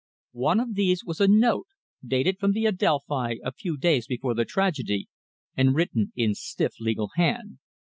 [0.41, 1.67] One of these was a note,
[2.03, 5.07] dated from the Adelphi a few days before the tragedy,
[5.55, 7.59] and written in a stiff, legal hand.